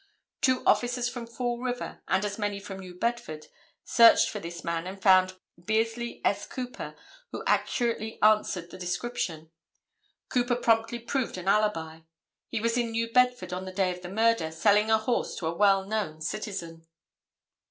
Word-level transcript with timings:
Two 0.41 0.63
officers 0.65 1.07
from 1.07 1.27
Fall 1.27 1.59
River 1.59 2.01
and 2.07 2.25
as 2.25 2.39
many 2.39 2.59
from 2.59 2.79
New 2.79 2.95
Bedford 2.95 3.45
searched 3.83 4.31
for 4.31 4.39
this 4.39 4.63
man 4.63 4.87
and 4.87 4.99
found 4.99 5.35
Bearsley 5.63 6.21
S. 6.25 6.47
Cooper, 6.47 6.95
who 7.29 7.43
accurately 7.45 8.17
answered 8.23 8.71
the 8.71 8.79
description. 8.79 9.51
Cooper 10.27 10.55
promptly 10.55 10.97
proved 10.97 11.37
an 11.37 11.47
alibi. 11.47 11.99
He 12.47 12.59
was 12.59 12.77
in 12.77 12.89
New 12.89 13.13
Bedford 13.13 13.53
on 13.53 13.65
the 13.65 13.71
day 13.71 13.91
of 13.91 14.01
the 14.01 14.09
murder 14.09 14.49
selling 14.49 14.89
a 14.89 14.97
horse 14.97 15.35
to 15.35 15.45
a 15.45 15.55
well 15.55 15.85
known 15.85 16.19
citizen. 16.21 16.87